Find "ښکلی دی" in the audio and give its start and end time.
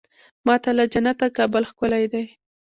1.69-2.23